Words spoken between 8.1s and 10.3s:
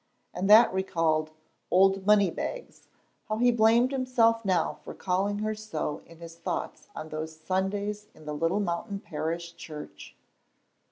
in the little mountain parish church!